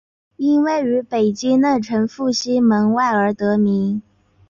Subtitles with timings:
[0.35, 4.01] 因位于北京内城复兴门外而得名。